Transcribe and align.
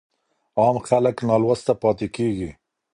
عام 0.59 0.75
خلګ 0.87 1.15
نالوسته 1.29 1.73
پاته 1.81 2.07
کيږي. 2.15 2.49